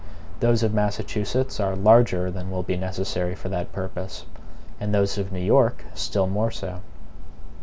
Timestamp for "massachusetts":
0.73-1.59